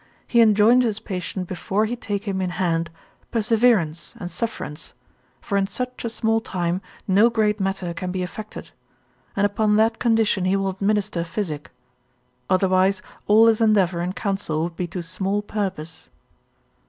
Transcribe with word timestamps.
he 0.25 0.41
enjoins 0.41 0.83
his 0.83 0.99
patient 0.99 1.45
before 1.47 1.85
he 1.85 1.95
take 1.95 2.23
him 2.27 2.41
in 2.41 2.49
hand, 2.49 2.89
perseverance 3.29 4.15
and 4.19 4.31
sufferance, 4.31 4.95
for 5.41 5.59
in 5.59 5.67
such 5.67 6.03
a 6.03 6.09
small 6.09 6.41
time 6.41 6.81
no 7.07 7.29
great 7.29 7.59
matter 7.59 7.93
can 7.93 8.11
be 8.11 8.23
effected, 8.23 8.71
and 9.35 9.45
upon 9.45 9.75
that 9.75 9.99
condition 9.99 10.43
he 10.45 10.55
will 10.55 10.69
administer 10.69 11.23
physic, 11.23 11.69
otherwise 12.49 13.03
all 13.27 13.45
his 13.45 13.61
endeavour 13.61 13.99
and 13.99 14.15
counsel 14.15 14.63
would 14.63 14.75
be 14.75 14.87
to 14.87 15.03
small 15.03 15.43
purpose. 15.43 16.09